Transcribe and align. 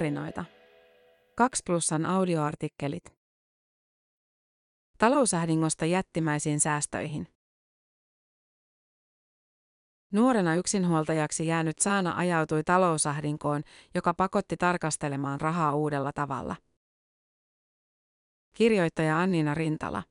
tarinoita. 0.00 0.44
2 1.36 1.62
plussan 1.66 2.06
audioartikkelit. 2.06 3.04
Talousahdingosta 4.98 5.84
jättimäisiin 5.84 6.60
säästöihin. 6.60 7.26
Nuorena 10.12 10.54
yksinhuoltajaksi 10.54 11.46
jäänyt 11.46 11.78
Saana 11.78 12.16
ajautui 12.16 12.62
talousahdinkoon, 12.64 13.62
joka 13.94 14.14
pakotti 14.14 14.56
tarkastelemaan 14.56 15.40
rahaa 15.40 15.74
uudella 15.74 16.12
tavalla. 16.12 16.56
Kirjoittaja 18.54 19.20
Annina 19.20 19.54
Rintala. 19.54 20.02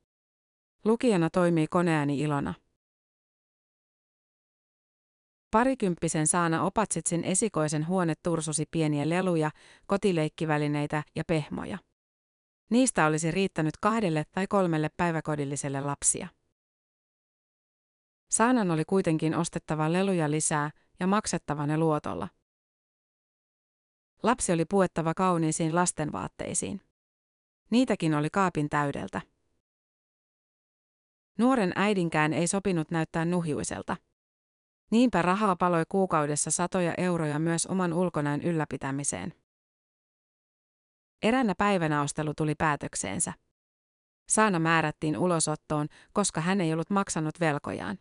Lukijana 0.86 1.30
toimii 1.30 1.68
koneääni 1.68 2.20
Ilona. 2.20 2.54
Parikymppisen 5.52 6.28
Saana 6.28 6.64
Opatsitsin 6.64 7.24
esikoisen 7.24 7.88
huone 7.88 8.14
tursusi 8.24 8.66
pieniä 8.72 9.10
leluja, 9.10 9.52
kotileikkivälineitä 9.86 11.04
ja 11.16 11.24
pehmoja. 11.28 11.78
Niistä 12.70 13.06
olisi 13.06 13.32
riittänyt 13.32 13.78
kahdelle 13.78 14.24
tai 14.32 14.48
kolmelle 14.48 14.90
päiväkodilliselle 14.98 15.82
lapsia. 15.82 16.28
Saanan 18.32 18.72
oli 18.72 18.86
kuitenkin 18.86 19.36
ostettava 19.36 19.94
leluja 19.94 20.32
lisää 20.32 20.72
ja 21.00 21.08
maksettava 21.08 21.66
ne 21.66 21.78
luotolla. 21.78 22.28
Lapsi 24.24 24.52
oli 24.52 24.66
puettava 24.66 25.14
kauniisiin 25.14 25.76
lastenvaatteisiin. 25.76 26.82
Niitäkin 27.70 28.14
oli 28.14 28.30
kaapin 28.30 28.70
täydeltä. 28.70 29.22
Nuoren 31.38 31.74
äidinkään 31.76 32.34
ei 32.34 32.48
sopinut 32.48 32.92
näyttää 32.92 33.26
nuhjuiselta. 33.26 33.98
Niinpä 34.92 35.22
rahaa 35.22 35.56
paloi 35.56 35.84
kuukaudessa 35.90 36.52
satoja 36.52 36.94
euroja 36.98 37.40
myös 37.40 37.66
oman 37.66 37.94
ulkonäön 37.94 38.42
ylläpitämiseen. 38.42 39.34
Eräänä 41.22 41.56
päivänä 41.58 42.02
ostelu 42.02 42.34
tuli 42.34 42.56
päätökseensä. 42.56 43.34
Saana 44.30 44.60
määrättiin 44.60 45.18
ulosottoon, 45.18 45.88
koska 46.14 46.42
hän 46.42 46.62
ei 46.62 46.74
ollut 46.74 46.90
maksanut 46.90 47.40
velkojaan. 47.40 47.98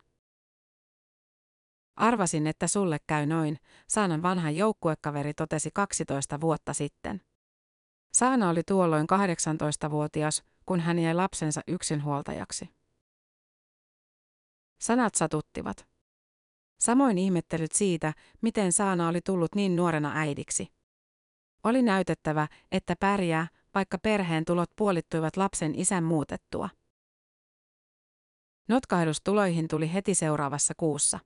Arvasin, 1.95 2.47
että 2.47 2.67
sulle 2.67 2.97
käy 3.07 3.25
noin, 3.25 3.59
Saanan 3.87 4.21
vanha 4.21 4.49
joukkuekaveri 4.49 5.33
totesi 5.33 5.69
12 5.73 6.41
vuotta 6.41 6.73
sitten. 6.73 7.21
Saana 8.13 8.49
oli 8.49 8.61
tuolloin 8.63 9.07
18-vuotias, 9.85 10.43
kun 10.65 10.79
hän 10.79 10.99
jäi 10.99 11.13
lapsensa 11.13 11.61
yksinhuoltajaksi. 11.67 12.69
Sanat 14.81 15.15
satuttivat. 15.15 15.88
Samoin 16.79 17.17
ihmettelyt 17.17 17.71
siitä, 17.71 18.13
miten 18.41 18.71
Saana 18.71 19.07
oli 19.07 19.21
tullut 19.21 19.55
niin 19.55 19.75
nuorena 19.75 20.11
äidiksi. 20.15 20.67
Oli 21.63 21.81
näytettävä, 21.81 22.47
että 22.71 22.95
pärjää, 22.99 23.47
vaikka 23.75 23.97
perheen 23.97 24.45
tulot 24.45 24.69
puolittuivat 24.75 25.37
lapsen 25.37 25.75
isän 25.75 26.03
muutettua. 26.03 26.69
Notkahdus 28.69 29.21
tuloihin 29.23 29.67
tuli 29.67 29.93
heti 29.93 30.15
seuraavassa 30.15 30.73
kuussa. 30.77 31.19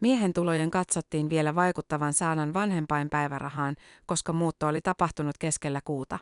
Miehen 0.00 0.32
tulojen 0.32 0.70
katsottiin 0.70 1.30
vielä 1.30 1.54
vaikuttavan 1.54 2.12
Saanan 2.12 2.54
vanhempainpäivärahaan, 2.54 3.76
koska 4.06 4.32
muutto 4.32 4.66
oli 4.66 4.80
tapahtunut 4.80 5.38
keskellä 5.38 5.80
kuuta. 5.84 6.18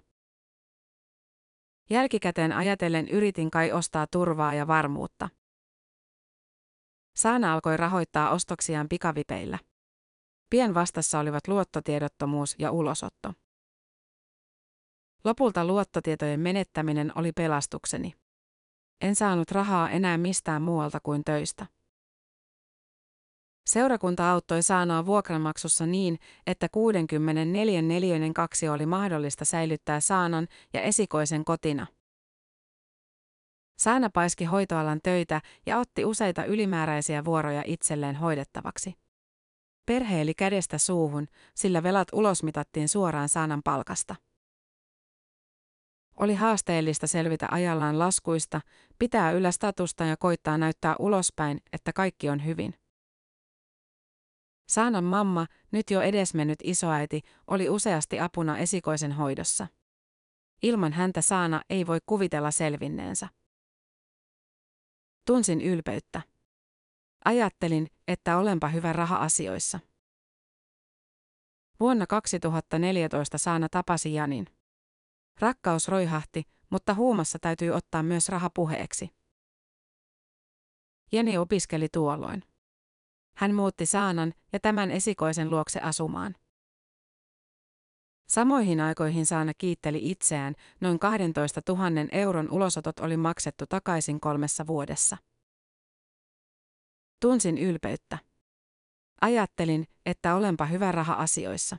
Jälkikäteen 1.91 2.53
ajatellen 2.53 3.09
yritin 3.09 3.51
kai 3.51 3.73
ostaa 3.73 4.07
turvaa 4.07 4.55
ja 4.55 4.67
varmuutta. 4.67 5.29
Saana 7.19 7.55
alkoi 7.55 7.77
rahoittaa 7.77 8.31
ostoksiaan 8.31 8.89
pikavipeillä. 8.89 9.59
Pien 10.51 10.75
vastassa 10.75 11.19
olivat 11.19 11.49
luottotiedottomuus 11.49 12.57
ja 12.59 12.71
ulosotto. 12.71 13.33
Lopulta 15.25 15.65
luottotietojen 15.65 16.41
menettäminen 16.41 17.13
oli 17.15 17.33
pelastukseni. 17.33 18.15
En 19.01 19.15
saanut 19.15 19.51
rahaa 19.51 19.91
enää 19.91 20.19
mistään 20.19 20.63
muualta 20.63 21.01
kuin 21.03 21.25
töistä. 21.25 21.67
Seurakunta 23.67 24.31
auttoi 24.31 24.63
Saanaa 24.63 25.07
vuokranmaksussa 25.07 25.87
niin, 25.87 26.19
että 26.47 26.69
64 26.69 27.83
neliöinen 27.83 28.35
kaksi 28.35 28.69
oli 28.69 28.87
mahdollista 28.87 29.45
säilyttää 29.45 30.01
Saanan 30.01 30.49
ja 30.73 30.81
esikoisen 30.83 31.45
kotina. 31.45 31.87
Saana 33.79 34.11
paiski 34.11 34.45
hoitoalan 34.45 35.01
töitä 35.03 35.41
ja 35.67 35.79
otti 35.79 36.05
useita 36.05 36.45
ylimääräisiä 36.45 37.25
vuoroja 37.25 37.63
itselleen 37.67 38.17
hoidettavaksi. 38.17 38.95
Perhe 39.87 40.21
eli 40.21 40.35
kädestä 40.35 40.79
suuhun, 40.79 41.27
sillä 41.55 41.83
velat 41.83 42.09
ulosmitattiin 42.13 42.89
suoraan 42.89 43.29
Saanan 43.29 43.61
palkasta. 43.65 44.15
Oli 46.17 46.35
haasteellista 46.35 47.07
selvitä 47.07 47.49
ajallaan 47.51 47.99
laskuista, 47.99 48.61
pitää 48.99 49.33
yllä 49.33 49.51
statusta 49.51 50.05
ja 50.05 50.17
koittaa 50.17 50.59
näyttää 50.59 50.97
ulospäin, 50.99 51.61
että 51.73 51.93
kaikki 51.93 52.31
on 52.31 52.45
hyvin. 52.45 52.75
Saanan 54.69 55.05
mamma, 55.05 55.47
nyt 55.71 55.91
jo 55.91 56.01
edesmennyt 56.01 56.59
isoäiti, 56.63 57.21
oli 57.47 57.69
useasti 57.69 58.21
apuna 58.21 58.59
esikoisen 58.59 59.13
hoidossa. 59.13 59.67
Ilman 60.63 60.93
häntä 60.93 61.21
Saana 61.21 61.63
ei 61.71 61.87
voi 61.87 61.99
kuvitella 62.07 62.51
selvinneensä. 62.51 63.29
Tunsin 65.29 65.61
ylpeyttä. 65.61 66.23
Ajattelin, 67.25 67.87
että 68.09 68.39
olenpa 68.39 68.69
hyvä 68.69 68.93
raha-asioissa. 68.93 69.81
Vuonna 71.81 72.07
2014 72.07 73.39
Saana 73.39 73.69
tapasi 73.69 74.15
Janin. 74.15 74.47
Rakkaus 75.41 75.89
roihahti, 75.89 76.45
mutta 76.71 76.95
huumassa 76.95 77.39
täytyy 77.39 77.71
ottaa 77.71 78.03
myös 78.03 78.29
raha 78.29 78.51
puheeksi. 78.51 79.11
Jeni 81.13 81.39
opiskeli 81.39 81.89
tuolloin. 81.93 82.43
Hän 83.37 83.55
muutti 83.55 83.87
Saanan 83.87 84.35
ja 84.53 84.61
tämän 84.61 84.91
esikoisen 84.91 85.51
luokse 85.51 85.81
asumaan. 85.81 86.35
Samoihin 88.29 88.81
aikoihin 88.81 89.27
Saana 89.27 89.53
kiitteli 89.59 90.11
itseään, 90.11 90.55
noin 90.81 90.99
12 90.99 91.63
000 91.69 91.83
euron 92.13 92.51
ulosotot 92.51 92.99
oli 93.01 93.17
maksettu 93.17 93.67
takaisin 93.67 94.21
kolmessa 94.21 94.67
vuodessa. 94.67 95.17
Tunsin 97.21 97.59
ylpeyttä. 97.59 98.19
Ajattelin, 99.21 99.87
että 100.07 100.35
olenpa 100.35 100.67
hyvä 100.67 100.93
raha-asioissa. 100.93 101.77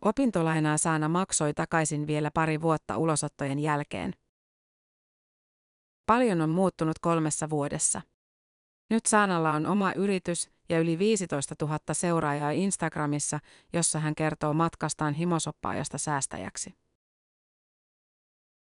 Opintolainaa 0.00 0.78
Saana 0.78 1.08
maksoi 1.08 1.54
takaisin 1.54 2.06
vielä 2.06 2.30
pari 2.34 2.60
vuotta 2.60 2.96
ulosottojen 2.96 3.58
jälkeen. 3.58 4.14
Paljon 6.06 6.40
on 6.40 6.50
muuttunut 6.50 6.98
kolmessa 6.98 7.50
vuodessa. 7.50 8.02
Nyt 8.90 9.06
Saanalla 9.06 9.52
on 9.52 9.66
oma 9.66 9.92
yritys 9.92 10.53
ja 10.68 10.78
yli 10.78 10.98
15 10.98 11.54
000 11.60 11.78
seuraajaa 11.92 12.50
Instagramissa, 12.50 13.40
jossa 13.72 14.00
hän 14.00 14.14
kertoo 14.14 14.54
matkastaan 14.54 15.14
himosoppaajasta 15.14 15.98
säästäjäksi. 15.98 16.74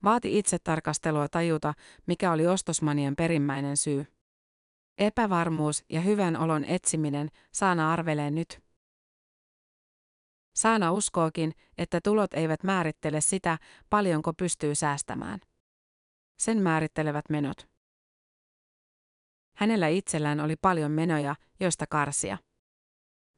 Vaati 0.04 0.40
itse 0.40 0.59
tarkastelua 0.59 1.28
tajuta, 1.28 1.74
mikä 2.08 2.31
oli 2.31 2.48
ostosmanien 2.48 3.16
perimmäinen 3.16 3.78
syy. 3.78 4.06
Epävarmuus 4.98 5.84
ja 5.90 6.02
hyvän 6.02 6.38
olon 6.38 6.66
etsiminen 6.66 7.30
Saana 7.54 7.94
arvelee 7.94 8.31
nyt. 8.31 8.64
Saana 10.56 10.92
uskookin, 10.92 11.52
että 11.78 12.02
tulot 12.04 12.34
eivät 12.34 12.64
määrittele 12.64 13.22
sitä, 13.22 13.58
paljonko 13.90 14.34
pystyy 14.34 14.75
säästämään. 14.75 15.40
Sen 16.40 16.62
määrittelevät 16.62 17.30
menot. 17.30 17.72
Hänellä 19.56 19.88
itsellään 19.88 20.40
oli 20.40 20.56
paljon 20.56 20.91
menoja, 20.91 21.36
joista 21.59 21.88
karsia. 21.88 22.38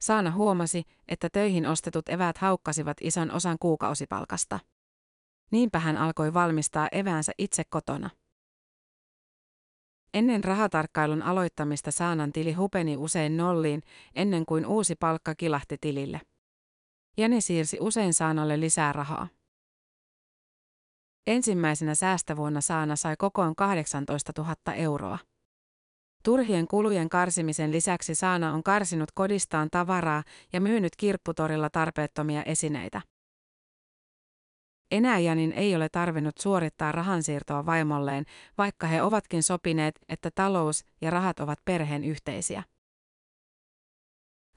Saana 0.01 0.31
huomasi, 0.31 0.83
että 1.07 1.29
töihin 1.29 1.65
ostetut 1.65 2.09
eväät 2.09 2.37
haukkasivat 2.37 2.97
ison 3.01 3.31
osan 3.31 3.57
kuukausipalkasta. 3.59 4.59
Niinpä 5.51 5.79
hän 5.79 5.97
alkoi 5.97 6.33
valmistaa 6.33 6.87
eväänsä 6.91 7.31
itse 7.37 7.63
kotona. 7.69 8.09
Ennen 10.13 10.43
rahatarkkailun 10.43 11.21
aloittamista 11.21 11.91
Saanan 11.91 12.31
tili 12.31 12.53
hupeni 12.53 12.97
usein 12.97 13.37
nolliin, 13.37 13.81
ennen 14.15 14.45
kuin 14.45 14.65
uusi 14.65 14.95
palkka 14.95 15.35
kilahti 15.35 15.77
tilille. 15.81 16.21
Jani 17.17 17.41
siirsi 17.41 17.77
usein 17.79 18.13
Saanalle 18.13 18.59
lisää 18.59 18.93
rahaa. 18.93 19.27
Ensimmäisenä 21.27 21.95
säästävuonna 21.95 22.61
Saana 22.61 22.95
sai 22.95 23.15
kokoon 23.17 23.55
18 23.55 24.33
000 24.37 24.73
euroa. 24.73 25.17
Turhien 26.25 26.67
kulujen 26.67 27.09
karsimisen 27.09 27.71
lisäksi 27.71 28.15
Saana 28.15 28.53
on 28.53 28.63
karsinut 28.63 29.11
kodistaan 29.11 29.67
tavaraa 29.71 30.23
ja 30.53 30.61
myynyt 30.61 30.95
kirpputorilla 30.97 31.69
tarpeettomia 31.69 32.43
esineitä. 32.43 33.01
Enää 34.91 35.19
Janin 35.19 35.51
ei 35.51 35.75
ole 35.75 35.89
tarvinnut 35.89 36.37
suorittaa 36.37 36.91
rahansiirtoa 36.91 37.65
vaimolleen, 37.65 38.25
vaikka 38.57 38.87
he 38.87 39.01
ovatkin 39.01 39.43
sopineet, 39.43 39.99
että 40.09 40.31
talous 40.35 40.85
ja 41.01 41.09
rahat 41.09 41.39
ovat 41.39 41.59
perheen 41.65 42.03
yhteisiä. 42.03 42.63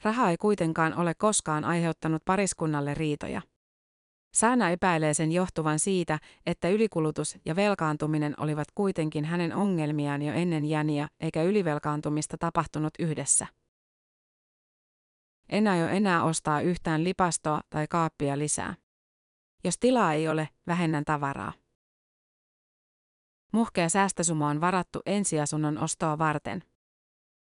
Raha 0.03 0.31
ei 0.31 0.37
kuitenkaan 0.37 0.99
ole 0.99 1.15
koskaan 1.15 1.65
aiheuttanut 1.65 2.23
pariskunnalle 2.25 2.94
riitoja. 2.94 3.43
Saana 4.35 4.71
epäilee 4.71 5.15
sen 5.15 5.33
johtuvan 5.33 5.79
siitä, 5.79 6.19
että 6.47 6.69
ylikulutus 6.69 7.39
ja 7.45 7.57
velkaantuminen 7.57 8.35
olivat 8.41 8.69
kuitenkin 8.75 9.25
hänen 9.25 9.55
ongelmiaan 9.55 10.23
jo 10.23 10.33
ennen 10.33 10.65
jäniä, 10.65 11.09
eikä 11.21 11.43
ylivelkaantumista 11.43 12.39
tapahtunut 12.39 12.95
yhdessä. 12.99 13.47
En 15.49 15.67
aio 15.67 15.89
enää 15.89 16.25
ostaa 16.25 16.61
yhtään 16.61 17.05
lipastoa 17.05 17.61
tai 17.71 17.87
kaappia 17.91 18.39
lisää. 18.39 18.75
Jos 19.65 19.79
tilaa 19.79 20.13
ei 20.13 20.29
ole, 20.29 20.49
vähennän 20.67 21.05
tavaraa. 21.05 21.53
Muhkea 23.53 23.89
säästösuma 23.89 24.49
on 24.49 24.61
varattu 24.61 25.01
ensiasunnon 25.07 25.79
ostoa 25.79 26.19
varten. 26.19 26.65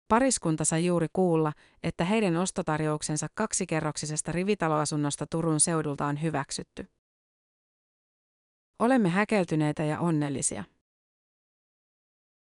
Pariskunta 0.08 0.64
sai 0.64 0.86
juuri 0.86 1.06
kuulla, 1.12 1.52
että 1.82 2.04
heidän 2.04 2.36
ostotarjouksensa 2.36 3.26
kaksikerroksisesta 3.34 4.32
rivitaloasunnosta 4.32 5.26
Turun 5.30 5.60
seudulta 5.60 6.06
on 6.06 6.22
hyväksytty. 6.22 6.86
Olemme 8.78 9.08
häkeltyneitä 9.08 9.84
ja 9.84 10.00
onnellisia. 10.00 10.64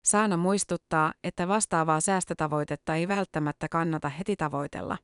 Saana 0.05 0.37
muistuttaa, 0.37 1.13
että 1.25 1.49
vastaavaa 1.49 2.01
säästötavoitetta 2.01 2.95
ei 2.95 3.09
välttämättä 3.09 3.69
kannata 3.69 4.09
heti 4.09 4.37
tavoitella. 4.37 4.99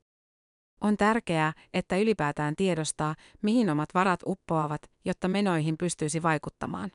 On 0.81 0.97
tärkeää, 0.97 1.53
että 1.75 1.97
ylipäätään 1.97 2.57
tiedostaa, 2.57 3.15
mihin 3.43 3.71
omat 3.71 3.89
varat 3.95 4.21
uppoavat, 4.27 4.83
jotta 5.05 5.29
menoihin 5.29 5.79
pystyisi 5.79 6.23
vaikuttamaan. 6.23 6.93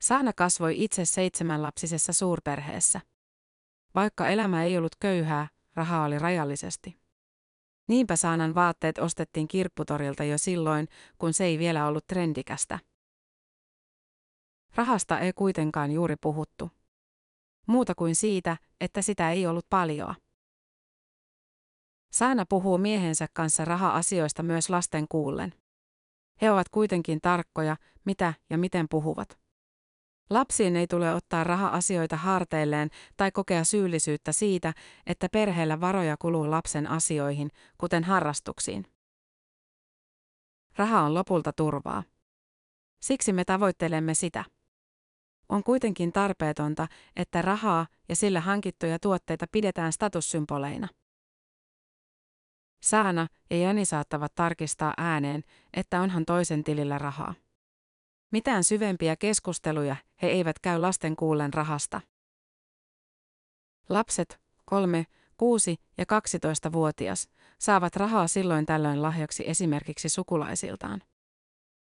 Saana 0.00 0.32
kasvoi 0.32 0.84
itse 0.84 1.04
seitsemänlapsisessa 1.04 2.12
suurperheessä. 2.12 3.00
Vaikka 3.96 4.28
elämä 4.28 4.64
ei 4.64 4.78
ollut 4.78 4.96
köyhää, 5.00 5.48
rahaa 5.74 6.04
oli 6.04 6.18
rajallisesti. 6.18 6.98
Niinpä 7.88 8.16
Saanan 8.16 8.54
vaatteet 8.54 8.98
ostettiin 8.98 9.48
kirpputorilta 9.48 10.24
jo 10.24 10.38
silloin, 10.38 10.88
kun 11.18 11.32
se 11.32 11.44
ei 11.44 11.58
vielä 11.58 11.86
ollut 11.86 12.06
trendikästä. 12.06 12.78
Rahasta 14.74 15.18
ei 15.18 15.32
kuitenkaan 15.32 15.90
juuri 15.90 16.14
puhuttu. 16.20 16.70
Muuta 17.66 17.94
kuin 17.94 18.14
siitä, 18.14 18.56
että 18.80 19.02
sitä 19.02 19.30
ei 19.30 19.46
ollut 19.46 19.66
paljoa. 19.70 20.14
Saana 22.12 22.44
puhuu 22.48 22.78
miehensä 22.78 23.26
kanssa 23.32 23.64
raha-asioista 23.64 24.42
myös 24.42 24.70
lasten 24.70 25.06
kuullen. 25.08 25.54
He 26.42 26.50
ovat 26.50 26.68
kuitenkin 26.68 27.20
tarkkoja, 27.20 27.76
mitä 28.04 28.34
ja 28.50 28.58
miten 28.58 28.86
puhuvat. 28.90 29.45
Lapsien 30.30 30.76
ei 30.76 30.86
tule 30.86 31.14
ottaa 31.14 31.44
raha-asioita 31.44 32.16
harteilleen 32.16 32.90
tai 33.16 33.32
kokea 33.32 33.64
syyllisyyttä 33.64 34.32
siitä, 34.32 34.72
että 35.06 35.28
perheellä 35.32 35.80
varoja 35.80 36.16
kuluu 36.16 36.50
lapsen 36.50 36.86
asioihin, 36.86 37.50
kuten 37.78 38.04
harrastuksiin. 38.04 38.86
Raha 40.76 41.02
on 41.02 41.14
lopulta 41.14 41.52
turvaa. 41.52 42.02
Siksi 43.00 43.32
me 43.32 43.44
tavoittelemme 43.44 44.14
sitä. 44.14 44.44
On 45.48 45.62
kuitenkin 45.64 46.12
tarpeetonta, 46.12 46.88
että 47.16 47.42
rahaa 47.42 47.86
ja 48.08 48.16
sillä 48.16 48.40
hankittuja 48.40 48.98
tuotteita 48.98 49.46
pidetään 49.52 49.92
statussymboleina. 49.92 50.88
Saana 52.82 53.26
ja 53.50 53.56
Jani 53.56 53.84
saattavat 53.84 54.34
tarkistaa 54.34 54.94
ääneen, 54.96 55.42
että 55.74 56.00
onhan 56.00 56.24
toisen 56.24 56.64
tilillä 56.64 56.98
rahaa. 56.98 57.34
Mitään 58.30 58.64
syvempiä 58.64 59.16
keskusteluja 59.16 59.96
he 60.22 60.26
eivät 60.26 60.58
käy 60.58 60.78
lasten 60.78 61.16
kuullen 61.16 61.54
rahasta. 61.54 62.00
Lapset, 63.88 64.40
kolme, 64.64 65.06
kuusi 65.36 65.76
ja 65.98 66.04
12-vuotias, 66.04 67.28
saavat 67.58 67.96
rahaa 67.96 68.28
silloin 68.28 68.66
tällöin 68.66 69.02
lahjaksi 69.02 69.48
esimerkiksi 69.48 70.08
sukulaisiltaan. 70.08 71.02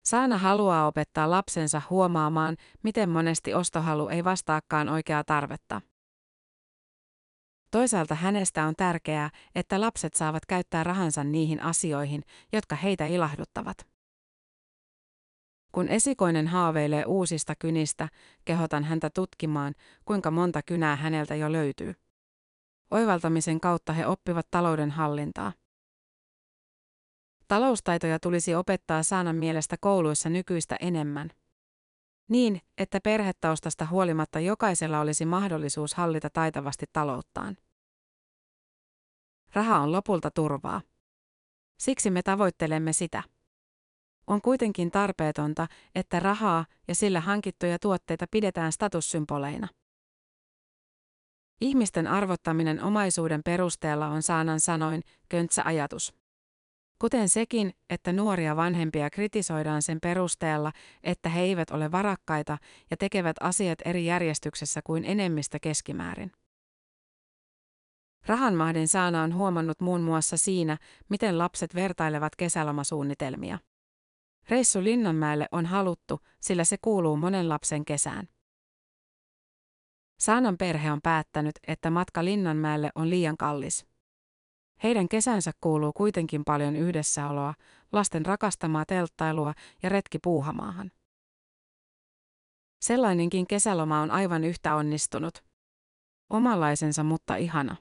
Saana 0.04 0.38
haluaa 0.38 0.87
opettaa 0.87 1.31
lapsensa 1.31 1.82
huomaamaan, 1.90 2.56
miten 2.82 3.08
monesti 3.08 3.54
ostohalu 3.54 4.08
ei 4.08 4.25
vastaakaan 4.25 4.88
oikeaa 4.88 5.25
tarvetta. 5.25 5.81
Toisaalta 7.70 8.14
hänestä 8.14 8.64
on 8.64 8.75
tärkeää, 8.76 9.31
että 9.54 9.81
lapset 9.81 10.14
saavat 10.14 10.46
käyttää 10.46 10.84
rahansa 10.84 11.25
niihin 11.25 11.62
asioihin, 11.62 12.22
jotka 12.52 12.76
heitä 12.76 13.06
ilahduttavat. 13.06 13.87
Kun 15.72 15.88
esikoinen 15.88 16.49
haaveilee 16.49 17.05
uusista 17.05 17.55
kynistä, 17.58 18.08
kehotan 18.44 18.84
häntä 18.84 19.11
tutkimaan, 19.11 19.75
kuinka 20.05 20.31
monta 20.31 20.62
kynää 20.62 20.96
häneltä 20.96 21.34
jo 21.34 21.52
löytyy. 21.52 21.94
Oivaltamisen 22.90 23.61
kautta 23.61 23.93
he 23.93 24.06
oppivat 24.06 24.46
talouden 24.50 24.90
hallintaa. 24.90 25.52
Taloustaitoja 27.49 28.19
tulisi 28.19 28.55
opettaa 28.55 29.02
Saanan 29.02 29.37
mielestä 29.37 29.76
kouluissa 29.81 30.28
nykyistä 30.28 30.76
enemmän. 30.81 31.31
Niin, 32.28 32.61
että 32.78 33.00
perhetaustasta 33.00 33.87
huolimatta 33.87 34.40
jokaisella 34.40 35.00
olisi 35.00 35.25
mahdollisuus 35.25 35.94
hallita 35.94 36.31
taitavasti 36.31 36.87
talouttaan. 36.93 37.56
Raha 39.52 39.78
on 39.78 39.93
lopulta 39.93 40.31
turvaa. 40.31 40.81
Siksi 41.81 42.11
me 42.11 42.23
tavoittelemme 42.23 42.93
sitä. 42.93 43.23
On 44.30 44.42
kuitenkin 44.42 44.90
tarpeetonta, 44.90 45.66
että 45.94 46.20
rahaa 46.20 46.66
ja 46.88 46.94
sillä 46.94 47.20
hankittuja 47.20 47.78
tuotteita 47.78 48.26
pidetään 48.30 48.72
statussymboleina. 48.72 49.68
Ihmisten 51.60 52.06
arvottaminen 52.06 52.82
omaisuuden 52.82 53.40
perusteella 53.44 54.06
on 54.06 54.22
saanan 54.22 54.60
sanoin 54.60 55.02
köntsä 55.28 55.62
ajatus. 55.64 56.14
Kuten 56.98 57.28
sekin, 57.28 57.72
että 57.90 58.12
nuoria 58.12 58.56
vanhempia 58.56 59.10
kritisoidaan 59.10 59.82
sen 59.82 59.98
perusteella, 60.02 60.72
että 61.02 61.28
he 61.28 61.40
eivät 61.40 61.70
ole 61.70 61.92
varakkaita 61.92 62.58
ja 62.90 62.96
tekevät 62.96 63.36
asiat 63.40 63.78
eri 63.84 64.06
järjestyksessä 64.06 64.80
kuin 64.84 65.04
enemmistä 65.04 65.58
keskimäärin. 65.58 66.32
Rahanmahden 68.26 68.88
Saana 68.88 69.22
on 69.22 69.34
huomannut 69.34 69.80
muun 69.80 70.00
muassa 70.00 70.36
siinä, 70.36 70.76
miten 71.08 71.38
lapset 71.38 71.74
vertailevat 71.74 72.36
kesälomasuunnitelmia. 72.36 73.58
Reissu 74.50 74.85
Linnanmäelle 74.85 75.49
on 75.52 75.67
haluttu, 75.67 76.20
sillä 76.41 76.64
se 76.64 76.76
kuuluu 76.82 77.17
monen 77.17 77.49
lapsen 77.49 77.85
kesään. 77.85 78.29
Saanan 80.20 80.58
perhe 80.58 80.93
on 80.93 81.00
päättänyt, 81.02 81.55
että 81.67 81.91
matka 81.91 82.25
Linnanmäelle 82.25 82.91
on 82.94 83.11
liian 83.11 83.37
kallis. 83.37 83.87
Heidän 84.82 85.09
kesänsä 85.09 85.52
kuuluu 85.61 85.92
kuitenkin 85.92 86.45
paljon 86.45 86.76
yhdessäoloa, 86.76 87.54
lasten 87.92 88.26
rakastamaa 88.26 88.85
telttailua 88.85 89.54
ja 89.83 89.88
retki 89.88 90.19
puuhamaahan. 90.19 90.90
Sellainenkin 92.80 93.47
kesäloma 93.47 94.00
on 94.00 94.11
aivan 94.11 94.45
yhtä 94.45 94.75
onnistunut. 94.75 95.45
Omanlaisensa, 96.30 97.04
mutta 97.04 97.37
ihana. 97.37 97.76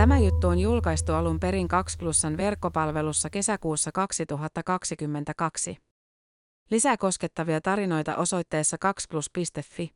Tämä 0.00 0.18
juttu 0.18 0.48
on 0.48 0.58
julkaistu 0.58 1.12
alun 1.12 1.40
perin 1.40 1.68
2 1.68 1.98
Plusan 1.98 2.36
verkkopalvelussa 2.36 3.30
kesäkuussa 3.30 3.92
2022. 3.92 5.76
Lisää 6.70 6.96
koskettavia 6.96 7.60
tarinoita 7.60 8.16
osoitteessa 8.16 8.76
2plus.fi. 8.84 9.88